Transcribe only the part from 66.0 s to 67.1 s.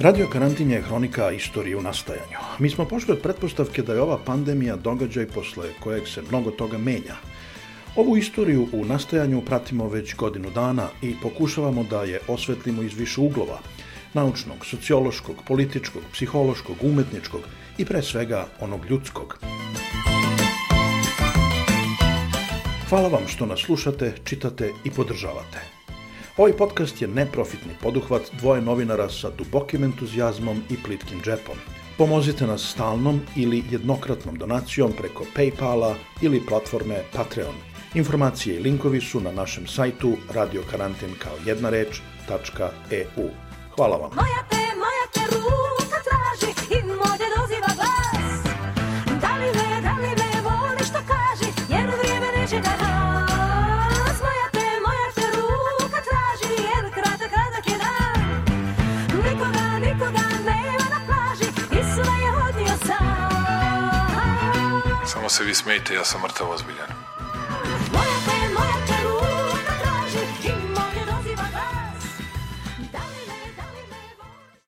sam mrtav ozbiljan.